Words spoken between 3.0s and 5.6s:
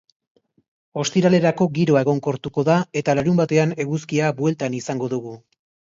eta larunbatean eguzkia bueltan izango dugu.